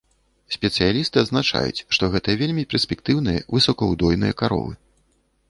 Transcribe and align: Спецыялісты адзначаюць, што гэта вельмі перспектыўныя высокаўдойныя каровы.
Спецыялісты 0.53 1.17
адзначаюць, 1.23 1.83
што 1.97 2.03
гэта 2.15 2.35
вельмі 2.41 2.63
перспектыўныя 2.73 3.45
высокаўдойныя 3.59 4.33
каровы. 4.43 4.73